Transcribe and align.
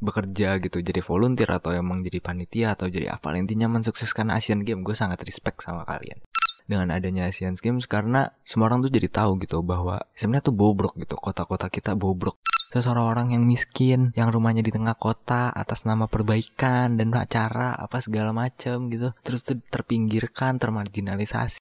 bekerja 0.00 0.56
gitu 0.64 0.80
jadi 0.80 1.04
volunteer 1.04 1.52
atau 1.52 1.76
emang 1.76 2.00
jadi 2.00 2.18
panitia 2.18 2.74
atau 2.74 2.88
jadi 2.88 3.14
apa 3.14 3.36
intinya 3.36 3.68
mensukseskan 3.68 4.32
Asian 4.32 4.64
Games 4.64 4.82
gue 4.82 4.96
sangat 4.96 5.20
respect 5.22 5.60
sama 5.62 5.84
kalian. 5.84 6.18
Dengan 6.64 6.94
adanya 6.94 7.28
Asian 7.28 7.54
Games 7.54 7.84
karena 7.84 8.32
semua 8.42 8.72
orang 8.72 8.80
tuh 8.86 8.92
jadi 8.92 9.12
tahu 9.12 9.42
gitu 9.44 9.60
bahwa 9.60 10.00
sebenarnya 10.16 10.50
tuh 10.50 10.56
bobrok 10.56 10.96
gitu 10.96 11.14
kota-kota 11.20 11.68
kita 11.68 11.92
bobrok. 11.94 12.40
Seseorang 12.70 13.06
orang 13.10 13.28
yang 13.34 13.42
miskin 13.44 14.14
yang 14.14 14.30
rumahnya 14.30 14.62
di 14.62 14.70
tengah 14.70 14.94
kota 14.94 15.50
atas 15.50 15.82
nama 15.82 16.06
perbaikan 16.06 16.94
dan 16.94 17.10
acara 17.10 17.74
apa 17.74 17.98
segala 17.98 18.30
macam 18.30 18.86
gitu 18.88 19.10
terus 19.26 19.42
tuh 19.42 19.58
terpinggirkan 19.68 20.62
termarginalisasi. 20.62 21.58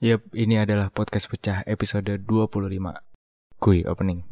Yap, 0.00 0.32
ini 0.32 0.56
adalah 0.56 0.88
podcast 0.88 1.28
pecah 1.28 1.60
episode 1.68 2.08
25 2.24 2.24
Kui 3.60 3.84
opening 3.84 4.29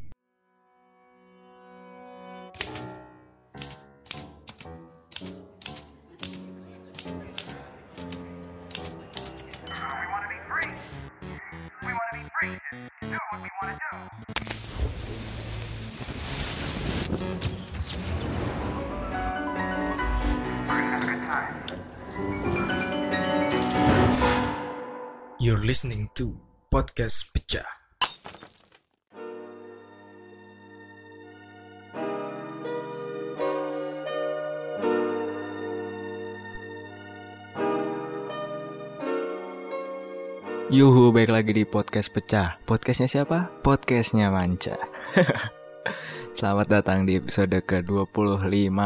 You're 25.39 25.64
listening 25.64 26.11
to 26.17 26.36
Podcast 26.72 27.31
Pecah. 27.32 27.78
Yuhu, 40.69 41.16
baik 41.16 41.33
lagi 41.33 41.56
di 41.56 41.64
podcast 41.64 42.12
pecah. 42.12 42.61
Podcastnya 42.69 43.08
siapa? 43.08 43.48
Podcastnya 43.64 44.28
Manca. 44.28 44.77
Selamat 46.36 46.69
datang 46.69 47.08
di 47.08 47.16
episode 47.16 47.56
ke-25 47.64 48.77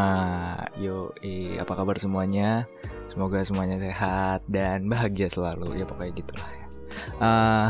Yo, 0.78 1.10
apa 1.58 1.72
kabar 1.74 1.98
semuanya? 1.98 2.70
Semoga 3.10 3.42
semuanya 3.42 3.82
sehat 3.82 4.46
dan 4.46 4.86
bahagia 4.86 5.26
selalu 5.26 5.74
Ya 5.74 5.82
pokoknya 5.82 6.22
gitulah 6.22 6.50
ya 6.54 6.66
uh, 7.18 7.68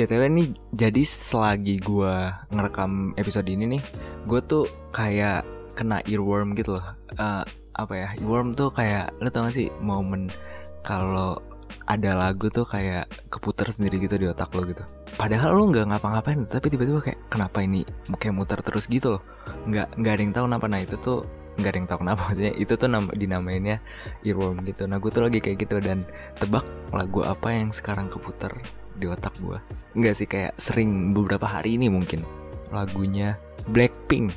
BTW 0.00 0.22
nih, 0.32 0.48
jadi 0.72 1.02
selagi 1.04 1.84
gue 1.84 2.16
ngerekam 2.56 3.12
episode 3.20 3.52
ini 3.52 3.76
nih 3.76 3.82
Gue 4.24 4.40
tuh 4.40 4.64
kayak 4.96 5.44
kena 5.76 6.00
earworm 6.08 6.56
gitu 6.56 6.80
loh 6.80 6.86
uh, 7.20 7.44
Apa 7.76 7.92
ya, 8.00 8.08
earworm 8.16 8.56
tuh 8.56 8.72
kayak, 8.72 9.12
lo 9.20 9.28
tau 9.28 9.44
gak 9.44 9.60
sih 9.60 9.68
momen 9.84 10.32
kalau 10.80 11.36
ada 11.84 12.16
lagu 12.16 12.48
tuh 12.48 12.64
kayak 12.64 13.08
keputar 13.28 13.68
sendiri 13.68 14.00
gitu 14.00 14.16
di 14.16 14.26
otak 14.28 14.52
lo 14.56 14.64
gitu. 14.64 14.84
Padahal 15.20 15.52
lo 15.54 15.68
nggak 15.68 15.86
ngapa-ngapain 15.92 16.40
tapi 16.48 16.72
tiba-tiba 16.72 17.00
kayak 17.04 17.20
kenapa 17.28 17.60
ini 17.60 17.84
kayak 18.16 18.34
muter 18.34 18.58
terus 18.64 18.88
gitu 18.88 19.18
loh. 19.18 19.22
Nggak 19.68 19.92
nggak 20.00 20.12
ada 20.12 20.22
yang 20.22 20.32
tahu 20.32 20.44
kenapa. 20.48 20.64
Nah 20.68 20.80
itu 20.80 20.96
tuh 20.96 21.18
nggak 21.54 21.70
ada 21.70 21.78
yang 21.78 21.88
tahu 21.88 21.98
kenapa 22.02 22.20
maksudnya 22.26 22.52
itu 22.58 22.72
tuh 22.74 22.88
nama 22.88 23.10
dinamainnya 23.12 23.76
earworm 24.24 24.64
gitu. 24.64 24.88
Nah 24.88 24.96
gue 24.98 25.10
tuh 25.12 25.22
lagi 25.24 25.38
kayak 25.44 25.58
gitu 25.68 25.76
dan 25.84 26.08
tebak 26.40 26.64
lagu 26.90 27.20
apa 27.22 27.52
yang 27.52 27.70
sekarang 27.70 28.08
keputar 28.08 28.56
di 28.96 29.04
otak 29.04 29.36
gue. 29.44 29.58
Nggak 29.94 30.14
sih 30.16 30.26
kayak 30.28 30.56
sering 30.56 31.12
beberapa 31.12 31.44
hari 31.44 31.76
ini 31.76 31.92
mungkin 31.92 32.24
lagunya 32.72 33.36
Blackpink. 33.68 34.32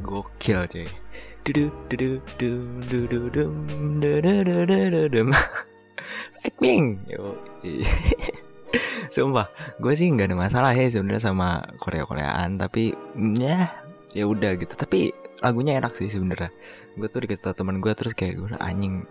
Gokil 0.00 0.64
cuy. 0.68 0.88
Blackpink. 6.40 6.84
Yo. 7.08 7.36
Sumpah 9.14 9.50
gue 9.82 9.92
sih 9.98 10.06
nggak 10.06 10.30
ada 10.30 10.38
masalah 10.38 10.70
ya 10.70 10.86
sebenarnya 10.86 11.34
sama 11.34 11.66
Korea 11.82 12.06
Koreaan 12.06 12.54
tapi 12.60 12.94
ya 13.36 13.70
ya 14.14 14.24
udah 14.26 14.54
gitu. 14.58 14.74
Tapi 14.78 15.10
lagunya 15.42 15.78
enak 15.82 15.98
sih 15.98 16.06
sebenarnya. 16.06 16.50
Gue 16.94 17.08
tuh 17.10 17.26
dikasih 17.26 17.54
teman 17.56 17.82
gue 17.82 17.92
terus 17.94 18.14
kayak 18.14 18.34
gue 18.38 18.48
anjing 18.62 19.02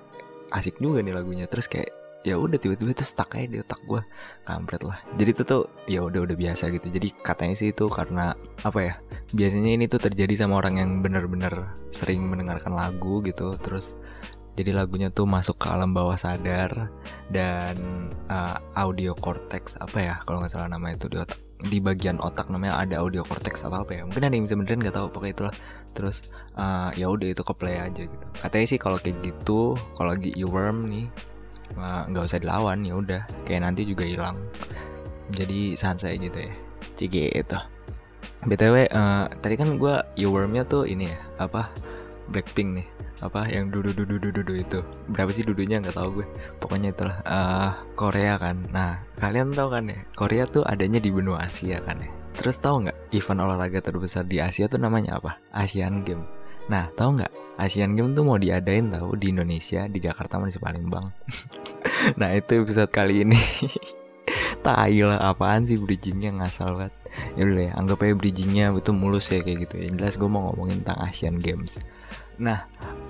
asik 0.55 0.79
juga 0.79 1.03
nih 1.03 1.15
lagunya. 1.15 1.45
Terus 1.51 1.67
kayak 1.67 1.91
ya 2.19 2.35
udah 2.35 2.59
tiba-tiba 2.59 2.91
itu 2.91 3.05
stuck 3.07 3.31
aja 3.31 3.47
di 3.47 3.57
otak 3.63 3.79
gue 3.87 4.01
kampret 4.43 4.83
lah. 4.83 4.99
Jadi 5.15 5.29
itu 5.31 5.43
tuh 5.47 5.71
ya 5.87 6.03
udah 6.03 6.23
udah 6.27 6.35
biasa 6.35 6.71
gitu. 6.71 6.87
Jadi 6.91 7.07
katanya 7.19 7.55
sih 7.55 7.71
itu 7.71 7.87
karena 7.87 8.35
apa 8.63 8.79
ya 8.79 8.93
biasanya 9.31 9.71
ini 9.79 9.85
tuh 9.87 10.01
terjadi 10.03 10.45
sama 10.47 10.59
orang 10.59 10.79
yang 10.79 10.91
bener-bener 10.99 11.75
sering 11.91 12.27
mendengarkan 12.27 12.75
lagu 12.75 13.23
gitu. 13.23 13.55
Terus 13.59 13.95
jadi 14.59 14.75
lagunya 14.75 15.07
tuh 15.07 15.23
masuk 15.23 15.55
ke 15.55 15.71
alam 15.71 15.95
bawah 15.95 16.19
sadar 16.19 16.91
dan 17.31 17.79
uh, 18.27 18.59
audio 18.75 19.15
cortex 19.15 19.79
apa 19.79 19.97
ya 20.03 20.15
kalau 20.27 20.43
nggak 20.43 20.51
salah 20.51 20.67
nama 20.67 20.91
itu 20.91 21.07
di 21.07 21.15
otak 21.15 21.39
di 21.63 21.79
bagian 21.79 22.19
otak 22.19 22.51
namanya 22.51 22.83
ada 22.83 22.99
audio 22.99 23.23
cortex 23.23 23.63
atau 23.63 23.87
apa 23.87 23.91
ya. 23.95 24.03
Mungkin 24.03 24.23
ada 24.23 24.35
yang 24.35 24.47
bisa 24.47 24.55
benerin 24.59 24.79
nggak 24.83 24.95
tahu 24.95 25.07
pokoknya 25.11 25.33
itulah. 25.35 25.55
Terus 25.95 26.27
uh, 26.55 26.91
ya 26.95 27.07
udah 27.07 27.35
itu 27.35 27.43
ke 27.43 27.53
play 27.55 27.79
aja 27.79 28.03
gitu. 28.07 28.25
Katanya 28.35 28.67
sih 28.67 28.79
kalau 28.79 28.95
kayak 28.99 29.19
gitu 29.23 29.75
kalau 29.95 30.15
lagi 30.15 30.31
earworm 30.39 30.87
nih 30.87 31.07
nggak 32.11 32.23
uh, 32.23 32.27
usah 32.27 32.39
dilawan 32.39 32.83
ya 32.83 32.95
udah. 32.95 33.21
Kayak 33.43 33.71
nanti 33.71 33.83
juga 33.83 34.07
hilang. 34.07 34.39
Jadi 35.35 35.75
santai 35.75 36.19
gitu 36.19 36.35
ya. 36.35 36.51
Cigi 36.99 37.31
itu 37.31 37.59
btw 38.39 38.87
uh, 38.95 39.27
tadi 39.43 39.59
kan 39.59 39.75
gue 39.75 39.95
earwormnya 40.15 40.63
tuh 40.63 40.87
ini 40.87 41.11
ya 41.11 41.19
apa 41.43 41.67
Blackpink 42.31 42.69
nih 42.79 42.87
apa 43.19 43.51
yang 43.51 43.67
dudu 43.67 43.91
dudu 43.91 44.19
dudu 44.19 44.41
dudu 44.41 44.53
itu. 44.55 44.79
Berapa 45.11 45.31
sih 45.35 45.43
dudunya? 45.43 45.83
Nggak 45.83 45.99
tahu 45.99 46.23
gue. 46.23 46.27
Pokoknya 46.63 46.95
itulah. 46.95 47.17
Uh, 47.27 47.71
Korea 47.95 48.39
kan. 48.39 48.63
Nah 48.71 49.03
kalian 49.19 49.51
tahu 49.51 49.75
kan 49.75 49.91
ya? 49.91 49.99
Korea 50.15 50.43
tuh 50.47 50.63
adanya 50.63 51.03
di 51.03 51.11
benua 51.11 51.43
Asia 51.43 51.83
kan 51.83 51.99
ya? 51.99 52.09
Terus 52.39 52.55
tahu 52.63 52.87
nggak 52.87 52.97
event 53.11 53.39
olahraga 53.43 53.79
terbesar 53.83 54.23
di 54.23 54.39
Asia 54.39 54.71
tuh 54.71 54.79
namanya 54.79 55.19
apa? 55.19 55.43
Asian 55.51 56.07
Games. 56.07 56.23
Nah 56.71 56.87
tahu 56.95 57.19
nggak? 57.19 57.31
Asian 57.59 57.99
Games 57.99 58.15
tuh 58.15 58.23
mau 58.23 58.39
diadain 58.39 58.87
tahu 58.87 59.19
di 59.19 59.35
Indonesia 59.35 59.83
di 59.91 59.99
Jakarta 59.99 60.39
masih 60.39 60.61
Palembang. 60.63 61.11
Nah 62.15 62.31
itu 62.31 62.63
episode 62.63 62.87
kali 62.95 63.27
ini. 63.27 63.35
Tai 64.65 64.95
lah 65.03 65.19
apaan 65.19 65.67
sih 65.67 65.75
bridgingnya? 65.75 66.31
Ngasal 66.31 66.79
banget. 66.79 66.95
Ya 67.35 67.43
udah 67.43 67.65
ya 67.67 67.73
anggap 67.75 68.07
aja 68.07 68.15
bridgingnya 68.15 68.65
itu 68.71 68.91
mulus 68.95 69.27
ya 69.27 69.43
kayak 69.43 69.67
gitu 69.67 69.75
ya. 69.83 69.91
Jelas 69.91 70.15
gue 70.15 70.29
mau 70.31 70.47
ngomongin 70.47 70.79
tentang 70.79 70.99
Asian 71.03 71.35
Games 71.35 71.83
Nah, 72.39 72.59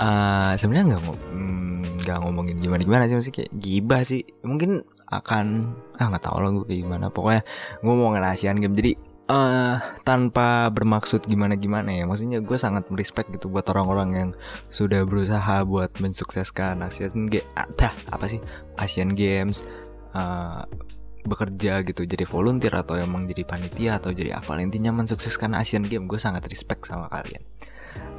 uh, 0.02 0.54
sebenarnya 0.58 0.98
nggak 0.98 1.04
mm, 1.06 2.02
nggak 2.04 2.18
mm, 2.18 2.24
ngomongin 2.26 2.58
gimana 2.58 2.82
gimana 2.82 3.04
sih 3.06 3.18
masih 3.18 3.34
kayak 3.34 3.52
gibah 3.56 4.02
sih. 4.02 4.26
Mungkin 4.42 4.82
akan 5.10 5.74
ah 5.98 6.06
nggak 6.10 6.24
tahu 6.26 6.38
lah 6.42 6.50
gue 6.54 6.66
kayak 6.66 6.82
gimana. 6.86 7.06
Pokoknya 7.14 7.42
gue 7.82 7.94
mau 7.94 8.10
Asian 8.18 8.58
Game. 8.58 8.74
Jadi 8.74 8.98
uh, 9.30 9.78
tanpa 10.02 10.74
bermaksud 10.74 11.30
gimana 11.30 11.54
gimana 11.56 11.94
ya. 11.94 12.10
Maksudnya 12.10 12.42
gue 12.42 12.58
sangat 12.58 12.90
merespek 12.90 13.30
gitu 13.38 13.48
buat 13.54 13.70
orang-orang 13.70 14.10
yang 14.12 14.30
sudah 14.74 15.06
berusaha 15.06 15.62
buat 15.64 15.94
mensukseskan 16.02 16.82
Asian 16.82 17.30
Game. 17.30 17.46
Ah, 17.54 17.70
apa 18.10 18.26
sih 18.26 18.42
Asian 18.82 19.14
Games. 19.14 19.64
Uh, 20.10 20.66
bekerja 21.20 21.84
gitu 21.84 22.08
jadi 22.08 22.24
volunteer 22.26 22.74
atau 22.74 22.96
emang 22.96 23.28
jadi 23.28 23.44
panitia 23.44 24.00
atau 24.00 24.10
jadi 24.16 24.40
apa 24.40 24.56
intinya 24.58 24.96
mensukseskan 24.96 25.52
Asian 25.54 25.86
Game 25.86 26.08
gue 26.08 26.18
sangat 26.18 26.48
respect 26.48 26.88
sama 26.88 27.12
kalian 27.12 27.44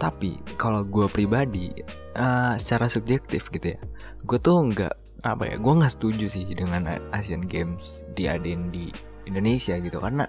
tapi 0.01 0.41
kalau 0.57 0.81
gue 0.83 1.05
pribadi 1.13 1.69
uh, 2.17 2.57
secara 2.57 2.89
subjektif 2.89 3.53
gitu 3.53 3.77
ya 3.77 3.81
gue 4.25 4.39
tuh 4.41 4.57
nggak 4.73 4.95
apa 5.21 5.53
ya 5.53 5.57
gue 5.61 5.73
nggak 5.77 5.93
setuju 5.93 6.27
sih 6.33 6.49
dengan 6.49 6.97
Asian 7.13 7.45
Games 7.45 8.09
diadain 8.17 8.73
di 8.73 8.89
Indonesia 9.29 9.77
gitu. 9.77 10.01
Karena 10.01 10.25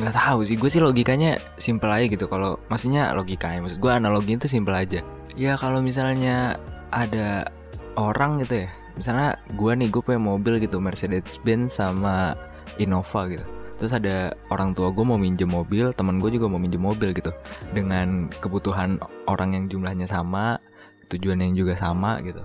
nggak 0.00 0.14
tahu 0.16 0.46
sih 0.46 0.56
gue 0.56 0.70
sih 0.70 0.80
logikanya 0.80 1.40
simple 1.56 1.88
aja 1.88 2.06
gitu. 2.08 2.28
Kalau 2.28 2.60
maksudnya 2.68 3.12
logikanya 3.16 3.64
maksud 3.64 3.80
gue 3.80 3.92
analogi 3.92 4.36
itu 4.36 4.48
simple 4.48 4.76
aja. 4.76 5.00
Ya 5.38 5.56
kalau 5.56 5.80
misalnya 5.80 6.60
ada 6.90 7.48
orang 7.96 8.42
gitu 8.44 8.66
ya 8.66 8.70
misalnya 8.98 9.38
gue 9.54 9.72
nih 9.72 9.88
gue 9.88 10.02
punya 10.02 10.20
mobil 10.20 10.58
gitu 10.58 10.82
Mercedes 10.82 11.38
Benz 11.40 11.78
sama 11.78 12.34
Innova 12.76 13.30
gitu 13.30 13.46
terus 13.80 13.96
ada 13.96 14.36
orang 14.52 14.76
tua 14.76 14.92
gue 14.92 15.00
mau 15.00 15.16
minjem 15.16 15.48
mobil 15.48 15.88
teman 15.96 16.20
gue 16.20 16.36
juga 16.36 16.52
mau 16.52 16.60
minjem 16.60 16.84
mobil 16.84 17.16
gitu. 17.16 17.32
Dengan 17.72 18.28
kebutuhan 18.44 19.00
orang 19.24 19.56
yang 19.56 19.64
jumlahnya 19.72 20.04
sama 20.04 20.60
tujuan 21.08 21.40
yang 21.40 21.56
juga 21.56 21.80
sama 21.80 22.20
gitu. 22.20 22.44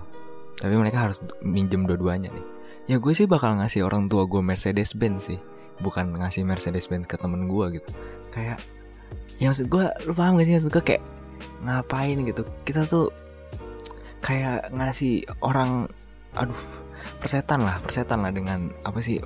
Tapi 0.56 0.72
mereka 0.72 1.04
harus 1.04 1.20
minjem 1.44 1.84
dua-duanya 1.84 2.32
nih. 2.32 2.46
Ya 2.88 2.96
gue 2.96 3.12
sih 3.12 3.28
bakal 3.28 3.60
ngasih 3.60 3.84
orang 3.84 4.08
tua 4.08 4.24
gue 4.24 4.40
Mercedes 4.40 4.96
Benz 4.96 5.28
sih. 5.28 5.36
Bukan 5.84 6.16
ngasih 6.16 6.48
Mercedes 6.48 6.88
Benz 6.88 7.04
ke 7.04 7.20
temen 7.20 7.44
gue 7.44 7.76
gitu. 7.76 7.92
Kayak 8.32 8.56
ya 9.36 9.52
maksud 9.52 9.68
gue 9.68 9.84
lu 10.08 10.16
paham 10.16 10.40
gak 10.40 10.48
sih 10.48 10.56
maksud 10.56 10.72
gue 10.72 10.82
kayak 10.82 11.04
ngapain 11.60 12.16
gitu? 12.24 12.48
Kita 12.64 12.88
tuh 12.88 13.12
kayak 14.24 14.72
ngasih 14.72 15.28
orang 15.44 15.84
aduh 16.32 16.56
persetan 17.20 17.62
lah 17.62 17.78
persetan 17.80 18.24
lah 18.24 18.32
dengan 18.34 18.74
apa 18.82 18.98
sih 18.98 19.22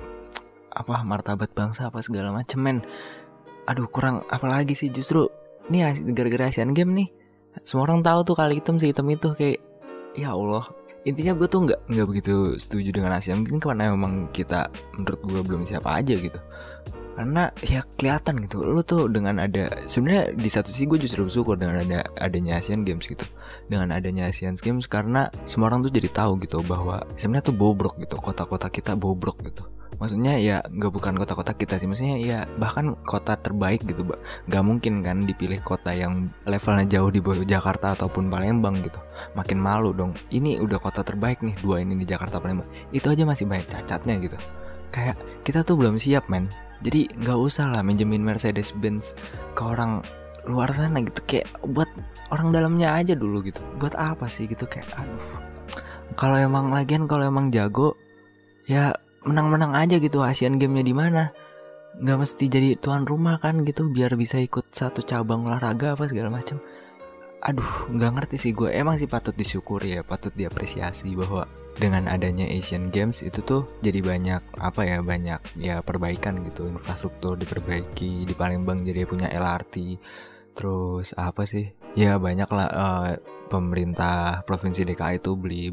apa 0.71 1.03
martabat 1.03 1.51
bangsa 1.51 1.91
apa 1.91 1.99
segala 1.99 2.31
macem 2.31 2.59
men. 2.63 2.77
Aduh 3.67 3.91
kurang 3.91 4.23
apalagi 4.31 4.73
sih? 4.73 4.89
Justru 4.89 5.27
as- 5.69 6.03
gara-gara 6.03 6.49
Asian 6.49 6.73
Game 6.73 6.91
nih. 6.97 7.09
Semua 7.67 7.87
orang 7.87 8.01
tahu 8.01 8.19
tuh 8.23 8.35
kali 8.35 8.57
hitam 8.57 8.79
si 8.79 8.89
hitam 8.89 9.07
itu 9.11 9.35
kayak 9.35 9.59
ya 10.15 10.33
Allah. 10.35 10.67
Intinya 11.01 11.33
gue 11.33 11.47
tuh 11.49 11.65
nggak 11.65 11.79
nggak 11.89 12.07
begitu 12.07 12.33
setuju 12.61 12.89
dengan 12.93 13.17
Asian 13.17 13.41
Games 13.41 13.63
karena 13.63 13.89
memang 13.89 14.29
kita 14.29 14.69
menurut 14.97 15.21
gue 15.25 15.41
belum 15.41 15.61
siapa 15.65 15.97
aja 15.97 16.13
gitu. 16.13 16.39
Karena 17.11 17.51
ya 17.59 17.83
kelihatan 17.99 18.39
gitu 18.39 18.63
lu 18.63 18.81
tuh 18.85 19.11
dengan 19.11 19.41
ada 19.43 19.67
sebenarnya 19.83 20.31
di 20.31 20.49
satu 20.49 20.71
sisi 20.71 20.87
gue 20.87 21.01
justru 21.01 21.27
bersyukur 21.27 21.59
dengan 21.59 21.83
ada 21.83 22.05
adanya 22.21 22.61
Asian 22.61 22.85
Games 22.85 23.09
gitu. 23.09 23.25
Dengan 23.67 23.91
adanya 23.91 24.29
Asian 24.29 24.55
Games 24.55 24.85
karena 24.85 25.27
semua 25.49 25.73
orang 25.73 25.83
tuh 25.85 25.91
jadi 25.91 26.07
tahu 26.07 26.39
gitu 26.45 26.61
bahwa 26.63 27.03
sebenarnya 27.17 27.51
tuh 27.51 27.57
bobrok 27.57 27.97
gitu 27.99 28.15
kota-kota 28.21 28.69
kita 28.69 28.93
bobrok 28.93 29.41
gitu 29.43 29.67
maksudnya 30.01 30.33
ya 30.41 30.65
nggak 30.65 30.89
bukan 30.89 31.13
kota-kota 31.13 31.53
kita 31.53 31.77
sih. 31.77 31.85
Maksudnya 31.85 32.17
ya 32.17 32.39
bahkan 32.57 32.97
kota 33.05 33.37
terbaik 33.37 33.85
gitu 33.85 34.01
Mbak. 34.01 34.49
nggak 34.49 34.63
mungkin 34.65 34.93
kan 35.05 35.21
dipilih 35.21 35.61
kota 35.61 35.93
yang 35.93 36.25
levelnya 36.49 36.89
jauh 36.89 37.13
di 37.13 37.21
bawah 37.21 37.45
Jakarta 37.45 37.93
ataupun 37.93 38.33
Palembang 38.33 38.81
gitu. 38.81 38.97
Makin 39.37 39.61
malu 39.61 39.93
dong. 39.93 40.17
Ini 40.33 40.57
udah 40.57 40.81
kota 40.81 41.05
terbaik 41.05 41.45
nih 41.45 41.53
dua 41.61 41.85
ini 41.85 41.93
di 41.93 42.09
Jakarta 42.09 42.41
Palembang. 42.41 42.65
Itu 42.89 43.13
aja 43.13 43.21
masih 43.21 43.45
banyak 43.45 43.69
cacatnya 43.69 44.17
gitu. 44.17 44.37
Kayak 44.89 45.21
kita 45.45 45.61
tuh 45.61 45.77
belum 45.77 46.01
siap 46.01 46.25
men. 46.27 46.49
Jadi 46.81 47.05
nggak 47.21 47.37
usah 47.37 47.69
lah 47.69 47.85
minjemin 47.85 48.25
Mercedes 48.25 48.73
Benz 48.73 49.13
ke 49.53 49.61
orang 49.61 50.01
luar 50.49 50.73
sana 50.73 50.97
gitu. 51.05 51.21
Kayak 51.29 51.53
buat 51.61 51.87
orang 52.33 52.49
dalamnya 52.49 52.97
aja 52.97 53.13
dulu 53.13 53.45
gitu. 53.45 53.61
Buat 53.77 53.93
apa 53.93 54.25
sih 54.25 54.49
gitu? 54.49 54.65
Kayak 54.65 54.89
aduh. 54.97 55.45
Kalau 56.17 56.35
emang 56.35 56.73
lagian 56.73 57.05
kalau 57.05 57.29
emang 57.29 57.53
jago 57.53 57.95
ya 58.67 58.91
menang-menang 59.27 59.73
aja 59.77 59.97
gitu 60.01 60.21
Asian 60.25 60.57
Games-nya 60.57 60.85
di 60.85 60.95
mana. 60.95 61.23
Nggak 61.97 62.17
mesti 62.23 62.45
jadi 62.47 62.69
tuan 62.79 63.03
rumah 63.03 63.37
kan 63.37 63.67
gitu 63.67 63.91
biar 63.91 64.15
bisa 64.15 64.39
ikut 64.39 64.71
satu 64.71 65.03
cabang 65.03 65.43
olahraga 65.43 65.93
apa 65.93 66.07
segala 66.07 66.31
macam 66.31 66.63
aduh 67.41 67.89
nggak 67.89 68.11
ngerti 68.21 68.37
sih 68.37 68.51
gue 68.53 68.69
emang 68.69 69.01
sih 69.01 69.09
patut 69.09 69.33
disyukuri 69.33 69.97
ya 69.97 70.05
patut 70.05 70.29
diapresiasi 70.37 71.17
bahwa 71.17 71.49
dengan 71.73 72.05
adanya 72.05 72.45
Asian 72.45 72.93
Games 72.93 73.25
itu 73.25 73.41
tuh 73.41 73.65
jadi 73.81 74.03
banyak 74.03 74.61
apa 74.61 74.81
ya 74.85 74.97
banyak 75.01 75.39
ya 75.57 75.79
perbaikan 75.81 76.43
gitu. 76.45 76.67
Infrastruktur 76.67 77.39
diperbaiki 77.39 78.27
di 78.27 78.33
Palembang 78.35 78.83
jadi 78.83 79.07
punya 79.07 79.31
LRT 79.31 79.97
terus 80.53 81.15
apa 81.15 81.47
sih? 81.47 81.71
Ya 81.95 82.19
banyak 82.19 82.49
lah 82.51 82.69
eh, 82.69 83.09
pemerintah 83.47 84.43
provinsi 84.43 84.83
DKI 84.83 85.23
itu 85.23 85.31
beli 85.39 85.71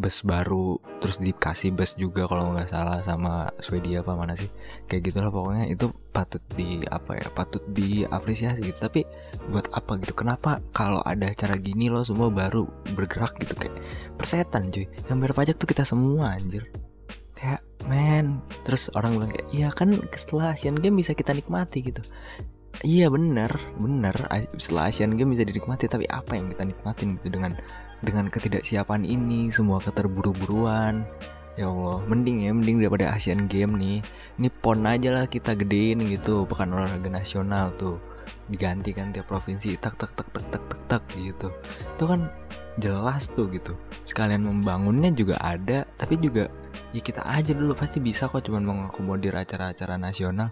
bus 0.00 0.24
baru 0.24 0.80
terus 0.98 1.20
dikasih 1.20 1.70
bus 1.76 1.94
juga 1.94 2.24
kalau 2.24 2.56
nggak 2.56 2.70
salah 2.70 3.04
sama 3.04 3.52
Swedia 3.60 4.00
apa 4.00 4.16
mana 4.16 4.32
sih. 4.34 4.48
Kayak 4.88 5.12
gitulah 5.12 5.30
pokoknya 5.30 5.68
itu 5.68 5.92
patut 6.10 6.42
di 6.56 6.80
apa 6.88 7.16
ya 7.16 7.28
patut 7.32 7.62
diapresiasi 7.70 8.64
gitu. 8.64 8.78
Tapi 8.88 9.04
buat 9.52 9.68
apa 9.76 10.00
gitu? 10.00 10.16
Kenapa 10.16 10.58
kalau 10.72 11.04
ada 11.04 11.28
acara 11.28 11.54
gini 11.60 11.92
lo 11.92 12.02
semua 12.02 12.32
baru 12.32 12.66
bergerak 12.96 13.36
gitu? 13.44 13.54
Kayak 13.54 13.76
persetan 14.16 14.72
cuy. 14.72 14.88
Yang 15.10 15.18
bayar 15.20 15.34
pajak 15.36 15.56
tuh 15.60 15.68
kita 15.68 15.84
semua 15.84 16.34
anjir. 16.34 16.66
Kayak 17.36 17.60
men 17.90 18.38
terus 18.62 18.86
orang 18.94 19.18
bilang 19.18 19.30
kayak 19.34 19.48
iya 19.50 19.68
kan 19.74 19.98
setelah 20.14 20.54
Asian 20.54 20.78
Games 20.78 21.06
bisa 21.06 21.12
kita 21.12 21.34
nikmati 21.34 21.82
gitu. 21.82 22.02
Iya 22.82 23.12
bener 23.12 23.52
bener 23.76 24.16
setelah 24.56 24.88
Asian 24.88 25.14
Games 25.14 25.38
bisa 25.38 25.44
dinikmati 25.44 25.86
tapi 25.86 26.08
apa 26.08 26.34
yang 26.34 26.50
kita 26.50 26.64
nikmatin 26.66 27.20
gitu 27.20 27.28
dengan 27.36 27.54
dengan 28.02 28.26
ketidaksiapan 28.26 29.06
ini 29.06 29.48
semua 29.54 29.78
keterburu-buruan. 29.78 31.06
Ya 31.54 31.68
Allah 31.68 32.00
mending 32.08 32.48
ya 32.48 32.50
mending 32.50 32.82
daripada 32.82 33.14
Asian 33.14 33.46
Games 33.46 33.78
nih. 33.78 33.98
Ini 34.40 34.48
pon 34.60 34.82
aja 34.84 35.14
lah 35.14 35.24
kita 35.30 35.54
gedein 35.54 36.02
gitu 36.10 36.42
pekan 36.48 36.74
olahraga 36.74 37.08
nasional 37.08 37.70
tuh. 37.78 38.02
Diganti 38.50 38.90
kan 38.90 39.14
tiap 39.14 39.30
provinsi 39.30 39.78
tak 39.78 39.94
tak 40.00 40.12
tak 40.18 40.28
tak 40.34 40.44
tak 40.50 40.62
tak 40.66 40.80
tak 40.90 41.02
gitu. 41.14 41.52
Itu 41.94 42.04
kan 42.08 42.26
jelas 42.80 43.28
tuh 43.36 43.46
gitu. 43.52 43.76
Sekalian 44.08 44.48
membangunnya 44.48 45.12
juga 45.12 45.38
ada 45.38 45.84
tapi 46.00 46.18
juga 46.18 46.48
ya 46.90 47.00
kita 47.04 47.22
aja 47.22 47.52
dulu 47.52 47.76
pasti 47.76 48.00
bisa 48.00 48.26
kok 48.32 48.42
cuman 48.42 48.64
mengakomodir 48.64 49.36
acara-acara 49.36 50.00
nasional. 50.00 50.50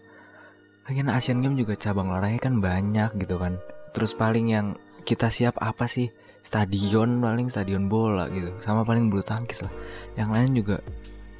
Lagian 0.84 1.08
Asian 1.08 1.40
Games 1.40 1.56
juga 1.56 1.74
cabang 1.80 2.12
olahraga 2.12 2.46
kan 2.50 2.60
banyak 2.60 3.16
gitu 3.24 3.40
kan. 3.40 3.56
Terus 3.96 4.12
paling 4.12 4.52
yang 4.52 4.66
kita 5.08 5.32
siap 5.32 5.56
apa 5.64 5.88
sih 5.88 6.12
stadion 6.42 7.20
paling 7.20 7.48
stadion 7.52 7.86
bola 7.86 8.26
gitu. 8.32 8.50
Sama 8.64 8.82
paling 8.82 9.08
bulu 9.12 9.22
tangkis 9.22 9.64
lah. 9.64 9.72
Yang 10.16 10.28
lain 10.34 10.50
juga 10.56 10.76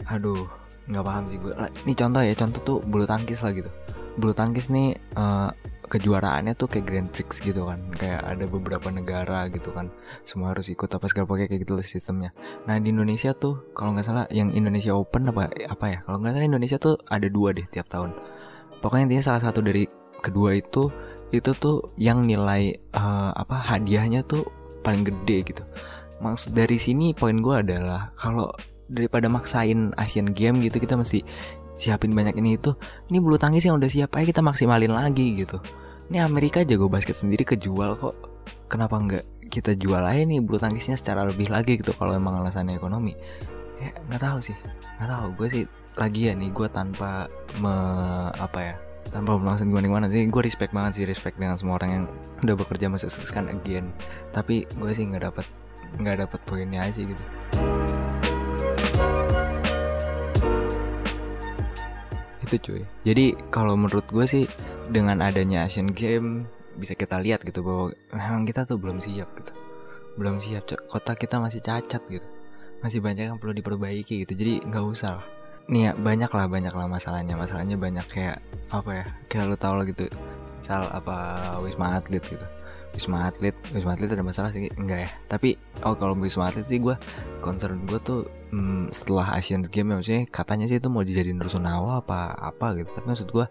aduh 0.08 0.48
nggak 0.90 1.04
paham 1.06 1.24
sih 1.30 1.38
gue 1.38 1.52
ini 1.86 1.92
contoh 1.94 2.20
ya 2.24 2.34
contoh 2.34 2.60
tuh 2.66 2.78
bulu 2.82 3.04
tangkis 3.06 3.40
lah 3.44 3.52
gitu. 3.54 3.70
Bulu 4.18 4.34
tangkis 4.34 4.68
nih 4.68 4.96
eh, 4.96 5.50
kejuaraannya 5.90 6.54
tuh 6.54 6.70
kayak 6.70 6.84
Grand 6.86 7.08
Prix 7.10 7.42
gitu 7.42 7.66
kan. 7.66 7.82
Kayak 7.98 8.22
ada 8.22 8.44
beberapa 8.46 8.88
negara 8.94 9.50
gitu 9.50 9.74
kan. 9.74 9.90
Semua 10.22 10.54
harus 10.54 10.70
ikut 10.70 10.86
apa 10.86 11.06
segala 11.10 11.26
pakai 11.26 11.50
kayak 11.50 11.66
gitu 11.66 11.74
lah 11.74 11.84
sistemnya. 11.84 12.30
Nah 12.66 12.78
di 12.78 12.94
Indonesia 12.94 13.34
tuh 13.34 13.74
kalau 13.74 13.94
nggak 13.94 14.06
salah 14.06 14.24
yang 14.30 14.54
Indonesia 14.54 14.94
Open 14.94 15.30
apa 15.30 15.50
apa 15.50 15.84
ya? 15.90 15.98
Kalau 16.06 16.22
nggak 16.22 16.32
salah 16.38 16.46
Indonesia 16.46 16.78
tuh 16.78 16.94
ada 17.10 17.26
dua 17.26 17.50
deh 17.54 17.66
tiap 17.70 17.90
tahun. 17.90 18.14
Pokoknya 18.80 19.10
intinya 19.10 19.24
salah 19.34 19.42
satu 19.42 19.60
dari 19.60 19.84
kedua 20.22 20.56
itu 20.56 20.88
itu 21.30 21.50
tuh 21.54 21.94
yang 21.98 22.22
nilai 22.22 22.74
eh, 22.74 23.30
apa 23.34 23.56
hadiahnya 23.58 24.22
tuh 24.26 24.46
paling 24.80 25.04
gede 25.06 25.54
gitu. 25.54 25.62
Maksud 26.20 26.52
dari 26.52 26.76
sini 26.76 27.16
poin 27.16 27.40
gue 27.40 27.56
adalah 27.56 28.12
kalau 28.16 28.52
daripada 28.90 29.30
maksain 29.30 29.94
Asian 29.96 30.34
Games 30.34 30.60
gitu 30.66 30.82
kita 30.82 30.98
mesti 30.98 31.24
siapin 31.80 32.12
banyak 32.12 32.36
ini 32.36 32.60
itu. 32.60 32.76
Ini 33.08 33.18
bulu 33.22 33.40
tangkis 33.40 33.64
yang 33.64 33.80
udah 33.80 33.88
siap 33.88 34.12
aja 34.18 34.28
kita 34.28 34.42
maksimalin 34.44 34.92
lagi 34.92 35.40
gitu. 35.40 35.56
Ini 36.12 36.26
Amerika 36.26 36.60
jago 36.66 36.90
basket 36.90 37.16
sendiri 37.16 37.46
kejual 37.46 37.96
kok. 37.96 38.16
Kenapa 38.68 39.00
nggak 39.00 39.48
kita 39.48 39.74
jual 39.78 40.02
aja 40.04 40.22
nih 40.26 40.44
bulu 40.44 40.60
tangkisnya 40.60 41.00
secara 41.00 41.24
lebih 41.24 41.48
lagi 41.48 41.80
gitu 41.80 41.96
kalau 41.96 42.12
emang 42.12 42.44
alasannya 42.44 42.76
ekonomi? 42.76 43.16
Ya 43.80 43.96
nggak 44.10 44.20
tahu 44.20 44.38
sih. 44.44 44.56
Nggak 45.00 45.08
tahu. 45.08 45.26
Gue 45.40 45.48
sih 45.48 45.64
lagi 45.96 46.28
ya 46.28 46.32
nih 46.36 46.52
gue 46.52 46.68
tanpa 46.68 47.26
me, 47.58 47.74
apa 48.36 48.58
ya 48.60 48.76
tanpa 49.10 49.34
melangsung 49.34 49.74
gimana 49.74 49.86
gimana 49.90 50.06
sih 50.06 50.22
gue 50.30 50.42
respect 50.42 50.70
banget 50.70 51.02
sih 51.02 51.04
respect 51.06 51.34
dengan 51.34 51.58
semua 51.58 51.82
orang 51.82 51.90
yang 51.90 52.04
udah 52.46 52.54
bekerja 52.54 52.86
mensukseskan 52.86 53.50
again. 53.50 53.90
Tapi 54.30 54.66
gue 54.70 54.90
sih 54.94 55.04
nggak 55.10 55.22
dapat 55.26 55.46
nggak 55.98 56.16
dapat 56.26 56.40
poinnya 56.46 56.86
aja 56.86 57.02
gitu. 57.02 57.24
Itu 62.46 62.56
cuy. 62.62 62.82
Jadi 63.02 63.34
kalau 63.50 63.74
menurut 63.74 64.06
gue 64.06 64.26
sih 64.30 64.44
dengan 64.90 65.22
adanya 65.22 65.66
Asian 65.66 65.90
Game 65.90 66.46
bisa 66.78 66.94
kita 66.94 67.18
lihat 67.18 67.42
gitu 67.42 67.66
bahwa 67.66 67.90
memang 68.14 68.46
kita 68.46 68.62
tuh 68.62 68.78
belum 68.78 69.02
siap 69.02 69.26
gitu. 69.42 69.52
Belum 70.14 70.38
siap 70.38 70.70
kota 70.86 71.18
kita 71.18 71.42
masih 71.42 71.58
cacat 71.58 72.02
gitu. 72.06 72.26
Masih 72.80 73.02
banyak 73.02 73.26
yang 73.26 73.38
perlu 73.42 73.58
diperbaiki 73.58 74.22
gitu. 74.22 74.32
Jadi 74.38 74.62
nggak 74.70 74.86
usah 74.86 75.18
lah 75.18 75.39
nih 75.68 75.90
ya 75.90 75.92
banyak 75.98 76.30
lah 76.30 76.46
banyak 76.48 76.72
lah 76.72 76.86
masalahnya. 76.88 77.34
Masalahnya 77.36 77.76
banyak 77.76 78.06
kayak 78.08 78.38
apa 78.70 78.90
ya 78.94 79.04
kayak 79.28 79.44
lu 79.50 79.56
tau 79.58 79.74
lah 79.76 79.84
gitu. 79.84 80.08
Misal 80.62 80.86
apa 80.88 81.16
wisma 81.60 81.98
atlet 81.98 82.22
gitu. 82.24 82.46
Wisma 82.90 83.30
atlet 83.30 83.54
wisma 83.70 83.94
atlet 83.94 84.10
ada 84.10 84.24
masalah 84.24 84.50
sih? 84.54 84.70
Enggak 84.78 85.06
ya. 85.06 85.10
Tapi 85.28 85.58
oh 85.84 85.94
kalau 85.94 86.16
wisma 86.16 86.48
atlet 86.48 86.64
sih 86.64 86.80
gue 86.80 86.96
concern 87.44 87.84
gue 87.86 88.00
tuh 88.00 88.26
hmm, 88.50 88.90
setelah 88.90 89.36
Asian 89.36 89.62
Games 89.62 89.90
ya, 89.90 89.96
maksudnya 89.96 90.22
katanya 90.30 90.66
sih 90.66 90.78
itu 90.78 90.88
mau 90.90 91.04
dijadiin 91.04 91.38
rusunawa 91.38 92.02
apa 92.02 92.34
apa 92.34 92.76
gitu. 92.78 92.90
Tapi 92.94 93.06
maksud 93.06 93.28
gue 93.30 93.46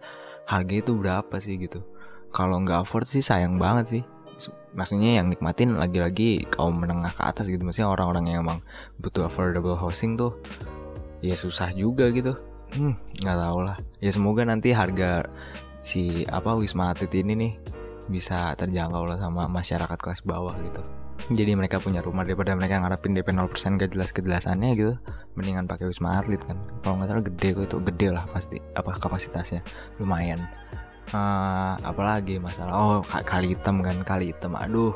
harga 0.49 0.73
itu 0.73 0.91
berapa 0.97 1.35
sih 1.37 1.55
gitu? 1.55 1.85
Kalau 2.29 2.61
nggak 2.61 2.85
afford 2.85 3.09
sih 3.09 3.23
sayang 3.23 3.57
banget 3.57 3.85
sih. 3.89 4.03
Su- 4.39 4.55
maksudnya 4.75 5.19
yang 5.19 5.27
nikmatin 5.27 5.75
lagi-lagi 5.75 6.45
kaum 6.47 6.77
menengah 6.77 7.11
ke 7.15 7.21
atas 7.25 7.49
gitu. 7.49 7.63
Maksudnya 7.65 7.89
orang-orang 7.89 8.29
yang 8.29 8.45
emang 8.45 8.59
butuh 9.01 9.25
affordable 9.25 9.75
housing 9.79 10.13
tuh 10.19 10.37
ya 11.19 11.35
susah 11.35 11.71
juga 11.75 12.09
gitu. 12.11 12.35
Hmm. 12.75 12.95
Nggak 13.21 13.37
tahu 13.41 13.59
lah. 13.65 13.77
Ya 13.99 14.11
semoga 14.13 14.45
nanti 14.45 14.71
harga 14.75 15.25
si 15.81 16.27
apa 16.29 16.53
wisma 16.53 16.93
atlet 16.93 17.09
ini 17.17 17.33
nih 17.33 17.53
bisa 18.09 18.53
terjangkau 18.57 19.05
lah 19.05 19.17
sama 19.17 19.45
masyarakat 19.49 19.97
kelas 19.97 20.21
bawah 20.25 20.53
gitu. 20.61 20.81
Jadi 21.29 21.51
mereka 21.53 21.77
punya 21.77 22.01
rumah 22.01 22.25
daripada 22.25 22.57
mereka 22.57 22.81
ngarepin 22.81 23.13
DP 23.13 23.35
0% 23.35 23.77
gak 23.77 23.91
jelas 23.93 24.09
kejelasannya 24.15 24.69
gitu. 24.73 24.93
Mendingan 25.37 25.69
pakai 25.69 25.91
wisma 25.91 26.17
atlet 26.17 26.41
kan. 26.41 26.57
Kalau 26.81 26.97
nggak 26.97 27.09
salah 27.11 27.23
gede 27.25 27.47
kok 27.53 27.65
itu 27.69 27.77
gede 27.85 28.07
lah 28.15 28.23
pasti 28.31 28.57
apa 28.73 28.95
kapasitasnya. 28.97 29.61
Lumayan. 30.01 30.41
Eh, 31.09 31.73
apalagi 31.81 32.37
masalah 32.37 32.73
oh 32.73 33.01
ka- 33.01 33.25
kali 33.25 33.53
hitam 33.57 33.81
kan 33.81 33.97
kali 34.05 34.29
hitam. 34.33 34.53
Aduh 34.57 34.93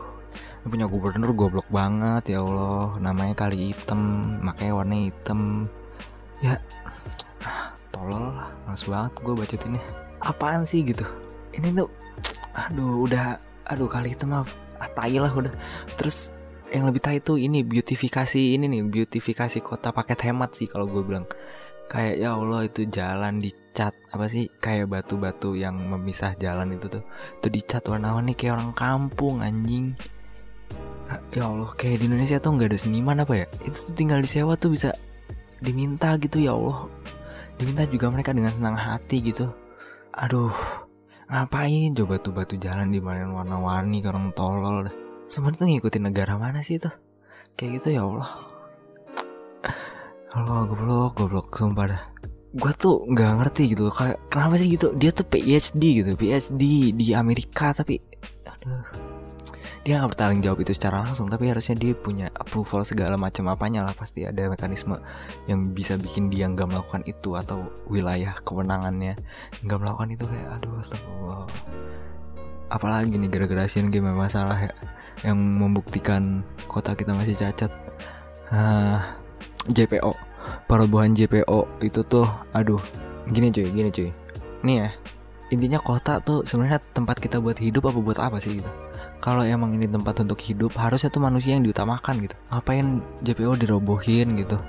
ini 0.64 0.68
punya 0.72 0.86
gubernur 0.88 1.36
goblok 1.36 1.68
banget 1.70 2.38
ya 2.38 2.42
Allah. 2.42 2.98
Namanya 2.98 3.36
kali 3.36 3.74
hitam 3.76 4.00
makanya 4.42 4.74
warna 4.80 4.96
hitam 4.96 5.68
ya. 6.44 6.60
Ah, 7.48 7.72
tolol 7.96 8.36
lah 8.36 8.52
males 8.68 8.84
banget 8.84 9.14
gue 9.24 9.34
bacotinnya 9.34 9.84
apaan 10.20 10.68
sih 10.68 10.84
gitu? 10.84 11.08
Ini 11.56 11.72
tuh 11.72 11.90
aduh 12.54 13.08
udah 13.08 13.40
aduh 13.66 13.88
kali 13.88 14.12
hitam 14.12 14.36
mah 14.36 14.44
ah, 14.80 14.90
tai 14.92 15.16
lah 15.16 15.32
udah. 15.32 15.56
Terus 15.96 16.36
yang 16.68 16.90
lebih 16.90 17.00
tai 17.00 17.24
tuh 17.24 17.40
ini 17.40 17.64
beautifikasi 17.64 18.60
ini 18.60 18.68
nih 18.68 18.84
beautifikasi 18.84 19.64
kota 19.64 19.96
paket 19.96 20.28
hemat 20.28 20.52
sih 20.58 20.68
kalau 20.68 20.86
gue 20.90 21.00
bilang. 21.00 21.24
Kayak 21.84 22.16
ya 22.26 22.30
Allah 22.34 22.66
itu 22.66 22.88
jalan 22.88 23.44
dicat 23.44 23.94
apa 24.10 24.26
sih 24.26 24.48
kayak 24.58 24.88
batu-batu 24.90 25.54
yang 25.54 25.76
memisah 25.78 26.34
jalan 26.40 26.74
itu 26.74 26.90
tuh. 26.90 27.04
Itu 27.40 27.48
dicat 27.52 27.84
warna-warni 27.86 28.34
kayak 28.34 28.58
orang 28.60 28.72
kampung 28.74 29.44
anjing. 29.44 29.94
Ya 31.36 31.46
Allah 31.46 31.70
kayak 31.78 32.02
di 32.02 32.06
Indonesia 32.10 32.40
tuh 32.40 32.56
nggak 32.56 32.72
ada 32.74 32.80
seniman 32.80 33.22
apa 33.22 33.46
ya? 33.46 33.48
Itu 33.68 33.92
tuh 33.92 33.94
tinggal 33.94 34.24
disewa 34.24 34.56
tuh 34.58 34.74
bisa 34.74 34.96
diminta 35.64 36.20
gitu 36.20 36.44
ya 36.44 36.52
Allah. 36.54 36.92
Diminta 37.56 37.88
juga 37.88 38.12
mereka 38.12 38.36
dengan 38.36 38.52
senang 38.52 38.76
hati 38.76 39.24
gitu. 39.24 39.48
Aduh 40.12 40.52
ngapain 41.32 41.96
coba 41.98 42.20
tuh 42.22 42.36
batu 42.36 42.60
jalan 42.60 42.94
di 42.94 43.00
mana 43.00 43.26
warna-warni 43.32 44.04
orang 44.04 44.36
tolol 44.36 44.92
dah. 44.92 44.96
Sebenarnya 45.32 45.60
tuh 45.64 45.68
ngikutin 45.72 46.04
negara 46.04 46.34
mana 46.36 46.60
sih 46.62 46.78
itu 46.78 46.92
kayak 47.56 47.80
gitu 47.80 47.88
ya 47.96 48.04
Allah. 48.04 48.30
Allah 50.36 50.60
goblok 50.68 51.16
goblok 51.16 51.48
sumpah 51.56 51.86
dah. 51.88 52.04
Gue 52.54 52.70
tuh 52.78 53.08
nggak 53.10 53.32
ngerti 53.42 53.74
gitu 53.74 53.90
kayak 53.90 54.22
kenapa 54.30 54.62
sih 54.62 54.70
gitu? 54.78 54.94
Dia 54.94 55.10
tuh 55.10 55.26
PhD 55.26 56.04
gitu 56.04 56.12
PhD 56.14 56.94
di 56.94 57.18
Amerika 57.18 57.74
tapi 57.74 57.98
aduh 58.46 59.03
dia 59.84 60.00
nggak 60.00 60.16
bertanggung 60.16 60.44
jawab 60.48 60.64
itu 60.64 60.72
secara 60.72 61.04
langsung 61.04 61.28
tapi 61.28 61.52
harusnya 61.52 61.76
dia 61.76 61.92
punya 61.92 62.32
approval 62.40 62.88
segala 62.88 63.20
macam 63.20 63.52
apanya 63.52 63.84
lah. 63.84 63.92
Pasti 63.92 64.24
ada 64.24 64.48
mekanisme 64.48 64.96
yang 65.52 65.76
bisa 65.76 66.00
bikin 66.00 66.32
dia 66.32 66.48
nggak 66.48 66.72
melakukan 66.72 67.04
itu 67.04 67.36
atau 67.36 67.68
wilayah 67.92 68.32
kewenangannya 68.48 69.20
nggak 69.68 69.80
melakukan 69.84 70.10
itu 70.16 70.24
kayak 70.24 70.48
aduh 70.56 70.80
astagfirullah. 70.80 71.44
Apalagi 72.72 73.20
nih 73.20 73.28
gara-gara 73.28 73.68
Asian 73.68 73.92
Game 73.92 74.08
masalah 74.08 74.56
ya 74.56 74.74
yang 75.28 75.36
membuktikan 75.36 76.48
kota 76.72 76.96
kita 76.96 77.12
masih 77.12 77.36
cacat. 77.36 77.72
Ah, 78.56 79.20
JPO 79.68 80.16
perubahan 80.68 81.12
JPO 81.12 81.84
itu 81.84 82.02
tuh 82.08 82.28
aduh 82.56 82.80
gini 83.28 83.52
cuy 83.52 83.68
gini 83.68 83.92
cuy. 83.92 84.10
Nih 84.64 84.88
ya 84.88 84.90
intinya 85.52 85.78
kota 85.84 86.24
tuh 86.24 86.48
sebenarnya 86.48 86.80
tempat 86.96 87.20
kita 87.20 87.44
buat 87.44 87.60
hidup 87.60 87.92
apa 87.92 88.00
buat 88.00 88.18
apa 88.18 88.40
sih 88.40 88.64
gitu 88.64 88.83
kalau 89.24 89.48
emang 89.48 89.72
ini 89.72 89.88
tempat 89.88 90.20
untuk 90.20 90.36
hidup 90.44 90.76
harusnya 90.76 91.08
tuh 91.08 91.24
manusia 91.24 91.56
yang 91.56 91.64
diutamakan 91.64 92.28
gitu. 92.28 92.36
Ngapain 92.52 93.00
JPO 93.24 93.56
dirobohin 93.56 94.36
gitu? 94.36 94.60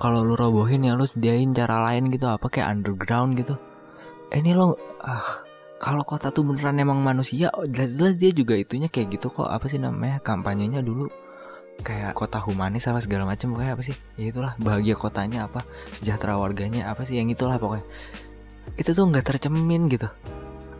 Kalau 0.00 0.24
lu 0.24 0.32
robohin 0.32 0.88
ya 0.88 0.96
lu 0.96 1.04
sediain 1.04 1.52
cara 1.52 1.84
lain 1.84 2.08
gitu 2.08 2.24
apa 2.24 2.48
kayak 2.48 2.72
underground 2.72 3.36
gitu. 3.36 3.60
Eh, 4.32 4.40
ini 4.40 4.56
lo 4.56 4.80
ah 5.04 5.44
kalau 5.76 6.08
kota 6.08 6.32
tuh 6.32 6.40
beneran 6.40 6.80
emang 6.80 7.04
manusia 7.04 7.52
oh, 7.52 7.68
jelas-jelas 7.68 8.16
dia 8.16 8.32
juga 8.32 8.56
itunya 8.56 8.88
kayak 8.88 9.20
gitu 9.20 9.28
kok. 9.28 9.44
Apa 9.44 9.68
sih 9.68 9.76
namanya 9.76 10.24
kampanyenya 10.24 10.80
dulu 10.80 11.12
kayak 11.84 12.16
kota 12.16 12.40
humanis 12.40 12.88
apa 12.88 13.04
segala 13.04 13.28
macam 13.28 13.52
kayak 13.60 13.76
apa 13.76 13.92
sih? 13.92 13.96
Ya 14.16 14.32
itulah 14.32 14.56
bahagia 14.56 14.96
kotanya 14.96 15.52
apa 15.52 15.60
sejahtera 15.92 16.40
warganya 16.40 16.88
apa 16.88 17.04
sih 17.04 17.20
yang 17.20 17.28
itulah 17.28 17.60
pokoknya. 17.60 17.84
Itu 18.72 18.96
tuh 18.96 19.04
nggak 19.04 19.36
tercemin 19.36 19.92
gitu 19.92 20.08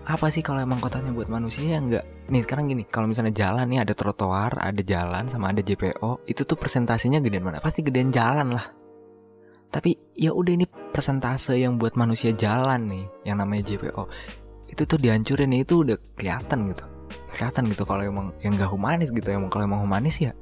apa 0.09 0.33
sih 0.33 0.41
kalau 0.41 0.65
emang 0.65 0.81
kotanya 0.81 1.13
buat 1.13 1.29
manusia 1.29 1.77
ya 1.77 1.85
nggak? 1.85 2.33
Nih 2.33 2.41
sekarang 2.41 2.73
gini 2.73 2.89
kalau 2.89 3.13
misalnya 3.13 3.37
jalan 3.37 3.69
nih 3.69 3.85
ada 3.85 3.93
trotoar 3.93 4.57
ada 4.57 4.81
jalan 4.81 5.29
sama 5.29 5.53
ada 5.53 5.61
JPO 5.61 6.25
itu 6.25 6.49
tuh 6.49 6.57
presentasinya 6.57 7.21
gedean 7.21 7.45
mana? 7.45 7.61
Pasti 7.61 7.85
gedean 7.85 8.09
jalan 8.09 8.57
lah. 8.57 8.73
Tapi 9.69 10.17
ya 10.17 10.33
udah 10.33 10.53
ini 10.57 10.65
persentase 10.65 11.61
yang 11.61 11.77
buat 11.77 11.93
manusia 11.93 12.33
jalan 12.33 12.89
nih 12.89 13.05
yang 13.29 13.37
namanya 13.37 13.69
JPO 13.69 14.03
itu 14.73 14.83
tuh 14.89 14.97
dihancurin 14.97 15.53
itu 15.53 15.85
udah 15.85 16.01
kelihatan 16.17 16.73
gitu. 16.73 16.85
Kelihatan 17.29 17.63
gitu 17.69 17.85
kalau 17.85 18.01
emang 18.01 18.33
yang 18.41 18.57
nggak 18.57 18.73
humanis 18.73 19.13
gitu 19.13 19.29
emang 19.29 19.53
kalau 19.53 19.69
emang 19.69 19.85
humanis 19.85 20.25
ya 20.25 20.33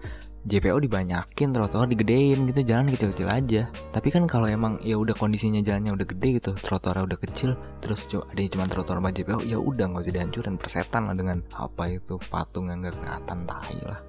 JPO 0.47 0.79
dibanyakin 0.79 1.51
trotoar 1.51 1.91
digedein 1.91 2.47
gitu 2.47 2.63
jalan 2.63 2.87
kecil-kecil 2.87 3.27
aja. 3.27 3.63
Tapi 3.91 4.15
kan 4.15 4.31
kalau 4.31 4.47
emang 4.47 4.79
ya 4.79 4.95
udah 4.95 5.11
kondisinya 5.19 5.59
jalannya 5.59 5.91
udah 5.99 6.07
gede 6.07 6.29
gitu 6.39 6.51
trotoarnya 6.55 7.03
udah 7.03 7.19
kecil 7.19 7.59
terus 7.83 8.07
ada 8.07 8.41
cuma 8.47 8.71
trotoar 8.71 9.03
sama 9.03 9.11
JPO 9.11 9.43
ya 9.43 9.59
udah 9.59 9.91
nggak 9.91 10.07
usah 10.07 10.15
dihancurin 10.15 10.55
persetan 10.55 11.11
lah 11.11 11.19
dengan 11.19 11.43
apa 11.59 11.91
itu 11.91 12.15
patung 12.31 12.71
yang 12.71 12.79
gak 12.87 12.95
kelihatan 12.95 13.39
tai 13.43 13.79
lah. 13.83 14.01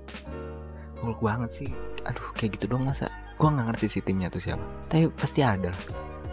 Muluk 1.01 1.25
banget 1.25 1.49
sih. 1.49 1.69
Aduh 2.05 2.29
kayak 2.37 2.61
gitu 2.61 2.69
dong 2.69 2.85
masa. 2.85 3.09
Gua 3.41 3.57
nggak 3.57 3.73
ngerti 3.73 3.97
sih 3.97 4.01
timnya 4.05 4.29
tuh 4.29 4.41
siapa. 4.45 4.61
Tapi 4.93 5.09
pasti 5.17 5.41
ada. 5.41 5.73
Lah 5.73 5.81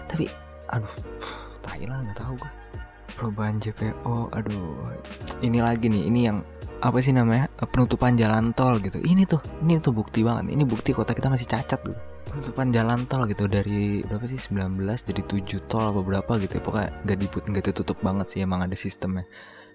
tapi 0.04 0.28
aduh 0.68 0.94
tai 1.64 1.88
lah 1.88 2.04
nggak 2.04 2.20
tahu 2.20 2.36
gua. 2.36 2.52
Perubahan 3.16 3.56
JPO 3.56 4.36
aduh. 4.36 4.84
Ini 5.40 5.64
lagi 5.64 5.88
nih 5.88 6.12
ini 6.12 6.20
yang 6.28 6.44
apa 6.84 7.00
sih 7.00 7.16
namanya 7.16 7.48
penutupan 7.72 8.12
jalan 8.12 8.52
tol 8.52 8.76
gitu. 8.76 9.00
Ini 9.00 9.24
tuh 9.24 9.40
ini 9.64 9.80
tuh 9.80 9.96
bukti 9.96 10.20
banget. 10.20 10.52
Ini 10.52 10.68
bukti 10.68 10.92
kota 10.92 11.16
kita 11.16 11.32
masih 11.32 11.48
cacat 11.48 11.80
tuh 11.80 11.96
penutupan 12.28 12.68
jalan 12.76 13.08
tol 13.08 13.24
gitu 13.24 13.48
dari 13.48 14.04
berapa 14.04 14.28
sih 14.28 14.36
19 14.36 14.84
jadi 14.84 15.22
7 15.24 15.64
tol 15.64 15.96
apa 15.96 16.00
berapa 16.04 16.32
gitu 16.44 16.60
ya. 16.60 16.62
Pokoknya 16.62 16.90
nggak 17.08 17.18
diput 17.24 17.42
nggak 17.48 17.64
ditutup 17.72 17.96
banget 18.04 18.26
sih 18.28 18.44
emang 18.44 18.60
ada 18.60 18.76
sistemnya. 18.76 19.24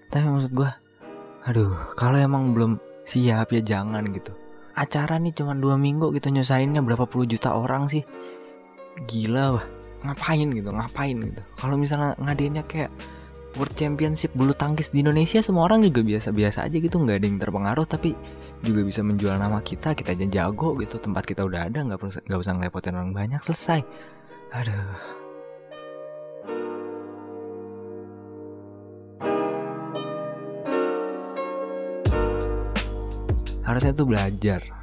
Tapi 0.06 0.22
maksud 0.22 0.54
gue 0.54 0.70
aduh 1.50 1.74
kalau 1.98 2.14
emang 2.14 2.54
belum 2.54 2.78
siap 3.02 3.50
ya 3.50 3.60
jangan 3.64 4.06
gitu. 4.14 4.30
Acara 4.78 5.18
nih 5.18 5.34
cuma 5.34 5.58
dua 5.58 5.74
minggu 5.74 6.14
gitu 6.14 6.30
nyusahinnya 6.30 6.78
berapa 6.78 7.10
puluh 7.10 7.26
juta 7.26 7.58
orang 7.58 7.90
sih. 7.90 8.06
Gila 9.10 9.58
wah 9.58 9.66
ngapain 10.06 10.46
gitu 10.54 10.70
ngapain 10.70 11.18
gitu. 11.18 11.42
Kalau 11.58 11.74
misalnya 11.74 12.14
ngadainnya 12.22 12.62
kayak 12.70 12.94
World 13.58 13.74
Championship 13.74 14.30
bulu 14.38 14.54
tangkis 14.54 14.94
di 14.94 15.02
Indonesia 15.02 15.42
semua 15.42 15.66
orang 15.66 15.82
juga 15.82 16.06
biasa-biasa 16.06 16.70
aja 16.70 16.76
gitu 16.78 17.02
nggak 17.02 17.18
ada 17.18 17.26
yang 17.26 17.38
terpengaruh 17.42 17.86
tapi 17.86 18.14
juga 18.62 18.86
bisa 18.86 19.02
menjual 19.02 19.34
nama 19.34 19.58
kita 19.58 19.98
kita 19.98 20.14
aja 20.14 20.26
jago 20.30 20.78
gitu 20.78 21.02
tempat 21.02 21.26
kita 21.26 21.42
udah 21.42 21.66
ada 21.66 21.82
nggak 21.82 21.98
perlu 21.98 22.12
nggak 22.14 22.40
usah 22.40 22.52
ngelepotin 22.54 22.94
orang 22.94 23.10
banyak 23.10 23.40
selesai. 23.42 23.82
Aduh. 24.54 25.18
Harusnya 33.66 33.94
tuh 33.94 34.06
belajar 34.10 34.79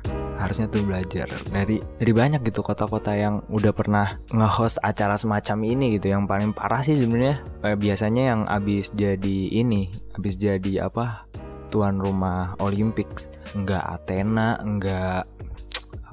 harusnya 0.47 0.71
tuh 0.71 0.87
belajar 0.87 1.27
dari 1.51 1.83
dari 1.83 2.13
banyak 2.15 2.39
gitu 2.47 2.63
kota-kota 2.63 3.11
yang 3.11 3.43
udah 3.51 3.75
pernah 3.75 4.15
nge-host 4.31 4.79
acara 4.79 5.19
semacam 5.19 5.57
ini 5.67 5.99
gitu. 5.99 6.15
Yang 6.15 6.23
paling 6.31 6.51
parah 6.55 6.79
sih 6.79 6.95
sebenarnya 6.95 7.43
kayak 7.59 7.79
biasanya 7.83 8.23
yang 8.31 8.41
abis 8.47 8.95
jadi 8.95 9.37
ini 9.51 9.91
abis 10.15 10.39
jadi 10.39 10.87
apa 10.87 11.27
tuan 11.67 11.99
rumah 11.99 12.55
Olympics. 12.63 13.27
Nggak 13.51 13.83
Athena 13.83 14.55
nggak 14.63 15.21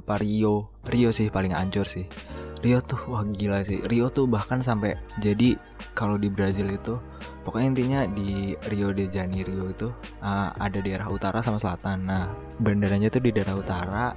apa 0.02 0.14
Rio. 0.18 0.74
Rio 0.90 1.14
sih 1.14 1.30
paling 1.30 1.54
ancur 1.54 1.86
sih. 1.86 2.04
Rio 2.64 2.80
tuh 2.82 2.98
wah 3.06 3.22
gila 3.22 3.62
sih. 3.62 3.78
Rio 3.86 4.10
tuh 4.10 4.26
bahkan 4.26 4.58
sampai 4.64 4.98
jadi 5.22 5.54
kalau 5.94 6.18
di 6.18 6.26
Brazil 6.28 6.68
itu 6.74 6.98
pokoknya 7.46 7.66
intinya 7.70 8.00
di 8.10 8.58
Rio 8.68 8.90
de 8.90 9.06
Janeiro 9.06 9.70
itu 9.70 9.88
uh, 10.20 10.50
ada 10.58 10.82
daerah 10.82 11.06
utara 11.08 11.40
sama 11.40 11.62
selatan. 11.62 12.10
Nah 12.10 12.28
bandaranya 12.58 13.08
tuh 13.08 13.22
di 13.22 13.30
daerah 13.30 13.54
utara 13.54 14.12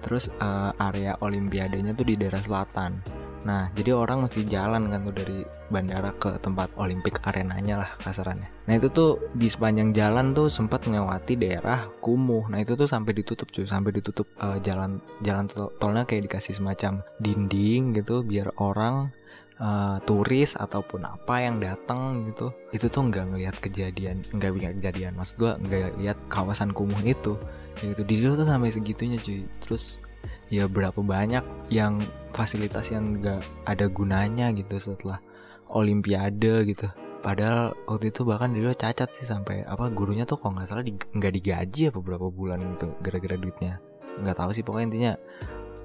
terus 0.00 0.32
uh, 0.40 0.72
area 0.80 1.14
olimpiadenya 1.20 1.92
tuh 1.92 2.08
di 2.08 2.16
daerah 2.16 2.40
selatan. 2.40 3.04
Nah 3.44 3.68
jadi 3.72 3.96
orang 3.96 4.24
mesti 4.24 4.44
jalan 4.48 4.88
kan 4.88 5.00
tuh 5.04 5.14
dari 5.16 5.38
bandara 5.68 6.12
ke 6.16 6.40
tempat 6.40 6.72
olimpik 6.80 7.20
arenanya 7.24 7.84
lah 7.84 7.90
kasarannya. 8.00 8.48
Nah 8.64 8.74
itu 8.80 8.88
tuh 8.88 9.20
di 9.36 9.48
sepanjang 9.48 9.92
jalan 9.92 10.32
tuh 10.32 10.48
sempat 10.48 10.88
melewati 10.88 11.36
daerah 11.36 11.88
kumuh. 12.00 12.48
Nah 12.48 12.64
itu 12.64 12.76
tuh 12.76 12.88
sampai 12.88 13.12
ditutup 13.12 13.52
cuy. 13.52 13.68
Sampai 13.68 13.92
ditutup 13.92 14.24
uh, 14.40 14.56
jalan 14.64 15.04
jalan 15.20 15.44
tol 15.48 15.68
tolnya 15.76 16.08
kayak 16.08 16.32
dikasih 16.32 16.56
semacam 16.56 17.04
dinding 17.20 17.92
gitu 17.92 18.24
biar 18.24 18.56
orang 18.56 19.12
uh, 19.60 19.96
turis 20.08 20.56
ataupun 20.56 21.04
apa 21.06 21.44
yang 21.44 21.60
datang 21.60 22.26
gitu 22.32 22.50
itu 22.72 22.88
tuh 22.88 23.06
nggak 23.06 23.24
ngelihat 23.30 23.56
kejadian 23.60 24.24
nggak 24.34 24.50
ngeliat 24.50 24.74
kejadian. 24.80 25.12
Maksud 25.14 25.36
gue 25.36 25.52
nggak 25.68 25.90
lihat 26.00 26.18
kawasan 26.32 26.72
kumuh 26.72 26.98
itu. 27.04 27.36
Gitu 27.78 28.02
di 28.02 28.24
tuh 28.24 28.48
sampai 28.48 28.72
segitunya 28.72 29.20
cuy. 29.20 29.46
Terus 29.62 30.02
ya 30.50 30.66
berapa 30.66 30.98
banyak 30.98 31.70
yang 31.70 32.00
fasilitas 32.34 32.90
yang 32.90 33.20
nggak 33.20 33.40
ada 33.68 33.86
gunanya 33.86 34.50
gitu 34.56 34.80
setelah 34.80 35.22
olimpiade 35.70 36.66
gitu. 36.66 36.88
Padahal 37.20 37.76
waktu 37.84 38.08
itu 38.08 38.24
bahkan 38.24 38.56
dia 38.56 38.72
cacat 38.72 39.12
sih 39.12 39.28
sampai 39.28 39.60
apa 39.68 39.92
gurunya 39.92 40.24
tuh 40.24 40.40
kalau 40.40 40.56
nggak 40.56 40.68
salah 40.72 40.84
nggak 40.88 41.32
di, 41.36 41.40
digaji 41.44 41.92
apa 41.92 42.00
beberapa 42.00 42.32
bulan 42.32 42.64
gitu 42.76 42.96
gara-gara 43.04 43.36
duitnya. 43.36 43.76
Nggak 44.24 44.36
tahu 44.40 44.50
sih 44.56 44.64
pokoknya 44.64 44.86
intinya 44.88 45.12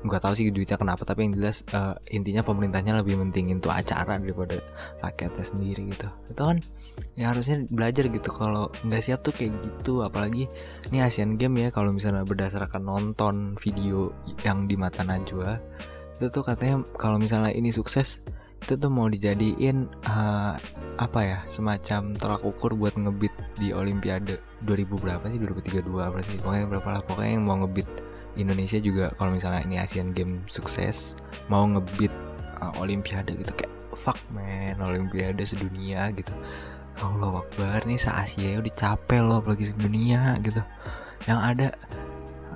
nggak 0.05 0.21
tahu 0.21 0.33
sih 0.37 0.53
duitnya 0.53 0.77
kenapa 0.77 1.01
tapi 1.03 1.25
yang 1.25 1.33
jelas 1.35 1.65
uh, 1.73 1.97
intinya 2.13 2.45
pemerintahnya 2.45 3.01
lebih 3.01 3.17
mentingin 3.17 3.57
tuh 3.57 3.73
acara 3.73 4.21
daripada 4.21 4.61
rakyatnya 5.01 5.45
sendiri 5.45 5.81
gitu. 5.91 6.07
Itu 6.29 6.41
kan 6.45 6.57
ya 7.17 7.33
harusnya 7.33 7.65
belajar 7.67 8.05
gitu. 8.07 8.29
Kalau 8.29 8.69
nggak 8.85 9.01
siap 9.01 9.25
tuh 9.25 9.33
kayak 9.33 9.57
gitu. 9.65 10.05
Apalagi 10.05 10.45
ini 10.93 11.01
Asian 11.01 11.35
Game 11.35 11.57
ya 11.57 11.73
kalau 11.73 11.89
misalnya 11.89 12.21
berdasarkan 12.23 12.85
nonton 12.85 13.57
video 13.57 14.13
yang 14.45 14.69
di 14.69 14.77
mata 14.77 15.01
Najwa 15.01 15.57
itu 16.15 16.31
tuh 16.31 16.43
katanya 16.47 16.79
kalau 16.95 17.19
misalnya 17.19 17.51
ini 17.51 17.75
sukses 17.75 18.23
itu 18.65 18.73
tuh 18.79 18.89
mau 18.89 19.05
dijadiin 19.11 19.85
uh, 20.09 20.55
apa 20.95 21.19
ya 21.21 21.39
semacam 21.45 22.15
tolak 22.17 22.41
ukur 22.41 22.73
buat 22.73 22.95
ngebit 22.97 23.29
di 23.59 23.75
Olimpiade 23.75 24.41
2000 24.65 25.03
berapa 25.05 25.25
sih? 25.29 25.37
2032 25.37 25.85
apa 26.01 26.19
sih? 26.25 26.39
Pokoknya 26.41 26.65
berapa 26.71 26.87
lah 26.89 27.01
pokoknya 27.05 27.31
yang 27.37 27.45
mau 27.45 27.61
ngebit 27.61 27.85
Indonesia 28.35 28.79
juga 28.79 29.11
kalau 29.15 29.35
misalnya 29.35 29.63
ini 29.63 29.79
Asian 29.79 30.11
Game 30.11 30.43
sukses 30.47 31.15
mau 31.47 31.63
ngebit 31.65 32.11
uh, 32.59 32.75
olimpiade 32.79 33.35
gitu 33.35 33.51
kayak 33.55 33.73
fuck 33.95 34.19
man 34.31 34.79
olimpiade 34.83 35.41
sedunia 35.47 36.11
gitu. 36.11 36.31
Allah 37.03 37.43
Akbar 37.43 37.83
nih 37.83 37.99
se 37.99 38.07
Asia 38.07 38.55
udah 38.59 38.73
capek 38.75 39.19
loh 39.23 39.43
apalagi 39.43 39.71
sedunia 39.71 40.39
gitu. 40.39 40.63
Yang 41.27 41.39
ada 41.43 41.67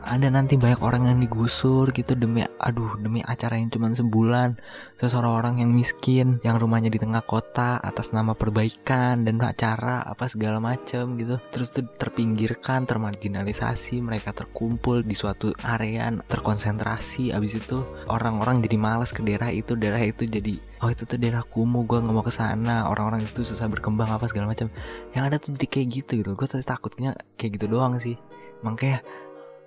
ada 0.05 0.27
nanti 0.31 0.55
banyak 0.55 0.79
orang 0.79 1.11
yang 1.11 1.17
digusur 1.19 1.91
gitu 1.91 2.15
demi 2.15 2.45
aduh 2.59 2.95
demi 2.99 3.19
acara 3.25 3.59
yang 3.59 3.67
cuma 3.67 3.91
sebulan. 3.91 4.55
Seseorang 4.99 5.33
orang 5.33 5.55
yang 5.59 5.71
miskin 5.71 6.39
yang 6.43 6.59
rumahnya 6.59 6.87
di 6.91 6.99
tengah 6.99 7.23
kota 7.23 7.79
atas 7.79 8.15
nama 8.15 8.35
perbaikan 8.35 9.27
dan 9.27 9.39
acara 9.43 10.03
apa 10.07 10.27
segala 10.31 10.63
macam 10.63 11.19
gitu. 11.19 11.39
Terus 11.51 11.71
tuh 11.75 11.85
terpinggirkan 11.99 12.87
termarginalisasi 12.87 13.99
mereka 13.99 14.31
terkumpul 14.31 15.03
di 15.03 15.15
suatu 15.15 15.51
area 15.63 16.11
terkonsentrasi. 16.27 17.35
Abis 17.35 17.59
itu 17.59 17.83
orang-orang 18.07 18.63
jadi 18.63 18.77
malas 18.79 19.11
ke 19.11 19.19
daerah 19.23 19.51
itu 19.51 19.75
daerah 19.75 20.01
itu 20.03 20.23
jadi 20.23 20.57
oh 20.79 20.87
itu 20.87 21.03
tuh 21.03 21.19
daerah 21.19 21.43
kumuh 21.43 21.83
gue 21.83 21.99
nggak 21.99 22.15
mau 22.15 22.23
ke 22.23 22.31
sana. 22.31 22.87
Orang-orang 22.87 23.27
itu 23.27 23.43
susah 23.43 23.67
berkembang 23.67 24.09
apa 24.11 24.25
segala 24.31 24.51
macam 24.51 24.71
yang 25.11 25.27
ada 25.27 25.39
tuh 25.39 25.55
jadi 25.55 25.67
kayak 25.67 25.87
gitu 25.91 26.11
gitu. 26.23 26.29
Gue 26.35 26.47
tuh 26.47 26.63
takutnya 26.63 27.15
kayak 27.35 27.59
gitu 27.59 27.67
doang 27.67 27.99
sih. 27.99 28.15
Makanya 28.59 28.99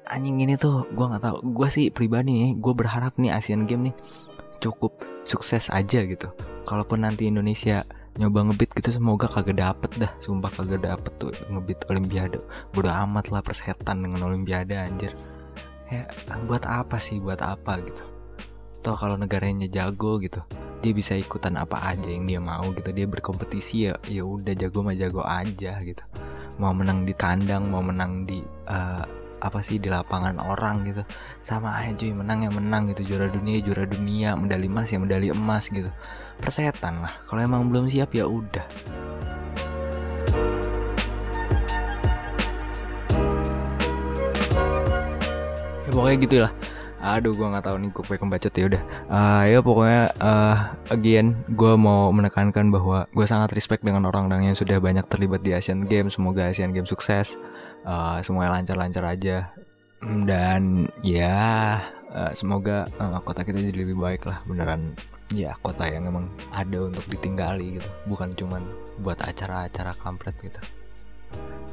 anjing 0.06 0.42
ini 0.42 0.54
tuh 0.58 0.86
gue 0.90 1.06
nggak 1.06 1.22
tahu. 1.22 1.36
Gue 1.54 1.68
sih 1.70 1.88
pribadi 1.88 2.32
nih 2.34 2.52
gue 2.58 2.72
berharap 2.74 3.16
nih 3.18 3.32
Asian 3.34 3.64
Game 3.68 3.90
nih 3.90 3.94
cukup 4.62 4.98
sukses 5.22 5.70
aja 5.70 6.02
gitu. 6.06 6.30
Kalaupun 6.66 7.02
nanti 7.02 7.26
Indonesia 7.26 7.82
nyoba 8.20 8.52
ngebit 8.52 8.76
gitu 8.76 9.00
semoga 9.00 9.26
kagak 9.30 9.58
dapet 9.58 9.90
dah. 9.98 10.12
Sumpah 10.18 10.50
kagak 10.52 10.84
dapet 10.84 11.12
tuh 11.18 11.32
ngebit 11.50 11.86
olimpiade. 11.90 12.38
Bodo 12.70 12.90
amat 12.90 13.30
lah 13.30 13.42
persetan 13.42 14.02
dengan 14.04 14.26
olimpiade 14.26 14.78
anjir. 14.78 15.14
Ya 15.90 16.08
buat 16.46 16.64
apa 16.64 16.96
sih? 16.98 17.18
Buat 17.18 17.42
apa 17.42 17.80
gitu? 17.82 18.04
Toh 18.82 18.98
kalau 18.98 19.14
negaranya 19.14 19.70
jago 19.70 20.18
gitu 20.18 20.42
dia 20.82 20.90
bisa 20.90 21.14
ikutan 21.14 21.54
apa 21.54 21.78
aja 21.94 22.10
yang 22.10 22.26
dia 22.26 22.42
mau 22.42 22.74
gitu. 22.74 22.90
Dia 22.90 23.06
berkompetisi 23.06 23.86
ya 23.86 23.94
ya 24.10 24.26
udah 24.26 24.52
jago 24.58 24.82
mah 24.82 24.98
jago 24.98 25.22
aja 25.22 25.78
gitu. 25.78 26.02
Mau 26.58 26.74
menang 26.74 27.06
di 27.06 27.14
kandang 27.14 27.70
mau 27.70 27.80
menang 27.80 28.26
di 28.26 28.42
uh, 28.66 29.21
apa 29.42 29.58
sih 29.58 29.82
di 29.82 29.90
lapangan 29.90 30.38
orang 30.38 30.86
gitu. 30.86 31.02
Sama 31.42 31.74
aja 31.74 31.90
cuy 31.98 32.14
menang 32.14 32.46
ya 32.46 32.50
menang 32.54 32.94
gitu. 32.94 33.02
Juara 33.02 33.26
dunia 33.26 33.58
juara 33.58 33.84
dunia 33.90 34.38
medali 34.38 34.70
emas 34.70 34.94
ya 34.94 35.02
medali 35.02 35.34
emas 35.34 35.66
gitu. 35.66 35.90
Persetan 36.38 37.02
lah. 37.02 37.18
Kalau 37.26 37.42
emang 37.42 37.66
belum 37.66 37.90
siap 37.90 38.14
ya 38.14 38.30
udah. 38.30 38.62
Ya 45.82 45.90
pokoknya 45.90 46.18
gitulah. 46.22 46.52
Aduh 47.02 47.34
gue 47.34 47.42
nggak 47.42 47.66
tahu 47.66 47.76
nih 47.82 47.90
gue 47.90 48.04
pengen 48.06 48.30
bacot 48.30 48.54
ya 48.54 48.64
udah. 48.70 48.82
Uh, 49.10 49.42
ya 49.50 49.58
pokoknya 49.58 50.02
uh, 50.22 50.56
again 50.94 51.34
gue 51.50 51.74
mau 51.74 52.14
menekankan 52.14 52.70
bahwa 52.70 53.10
gue 53.10 53.26
sangat 53.26 53.50
respect 53.58 53.82
dengan 53.82 54.06
orang-orang 54.06 54.46
yang 54.46 54.54
sudah 54.54 54.78
banyak 54.78 55.02
terlibat 55.10 55.42
di 55.42 55.50
Asian 55.50 55.82
Games. 55.82 56.14
Semoga 56.14 56.46
Asian 56.46 56.70
Games 56.70 56.94
sukses 56.94 57.42
uh, 57.86 58.18
semuanya 58.22 58.58
lancar-lancar 58.60 59.04
aja. 59.06 59.50
Dan 60.02 60.90
ya 61.06 61.78
uh, 62.10 62.32
semoga 62.34 62.90
uh, 62.98 63.22
kota 63.22 63.46
kita 63.46 63.62
jadi 63.62 63.86
lebih 63.86 63.96
baik 63.98 64.26
lah. 64.26 64.42
Beneran 64.46 64.94
ya 65.32 65.56
kota 65.64 65.88
yang 65.88 66.04
emang 66.10 66.28
ada 66.52 66.78
untuk 66.86 67.06
ditinggali 67.08 67.78
gitu. 67.80 67.88
Bukan 68.10 68.34
cuman 68.36 68.62
buat 69.00 69.18
acara-acara 69.22 69.94
kampret 70.02 70.36
gitu. 70.42 70.60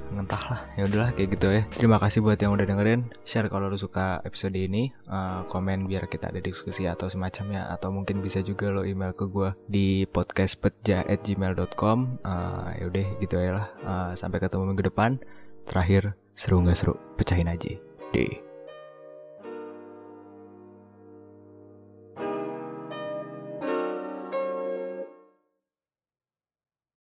Entahlah 0.10 0.66
ya 0.74 0.90
udahlah 0.90 1.14
kayak 1.14 1.38
gitu 1.38 1.54
ya. 1.54 1.62
Terima 1.70 2.02
kasih 2.02 2.26
buat 2.26 2.42
yang 2.42 2.58
udah 2.58 2.66
dengerin. 2.66 3.14
Share 3.30 3.46
kalau 3.46 3.70
lu 3.70 3.78
suka 3.78 4.26
episode 4.26 4.58
ini. 4.58 4.90
Uh, 5.06 5.46
komen 5.46 5.86
biar 5.86 6.10
kita 6.10 6.34
ada 6.34 6.42
diskusi 6.42 6.90
atau 6.90 7.06
semacamnya. 7.10 7.70
Atau 7.70 7.94
mungkin 7.94 8.26
bisa 8.26 8.42
juga 8.42 8.74
lo 8.74 8.82
email 8.86 9.14
ke 9.14 9.30
gue 9.30 9.54
di 9.70 10.10
podcastpetja@gmail.com 10.10 11.98
uh, 12.26 12.74
ya 12.74 12.90
udah 12.90 13.06
gitu 13.22 13.38
ya 13.38 13.54
lah. 13.54 13.68
Uh, 13.86 14.18
sampai 14.18 14.42
ketemu 14.42 14.74
minggu 14.74 14.90
depan 14.90 15.22
terakhir 15.70 16.18
seru 16.34 16.66
nggak 16.66 16.78
seru? 16.78 16.98
Pecahin 17.14 17.54
aja 17.54 17.78
deh 18.10 18.49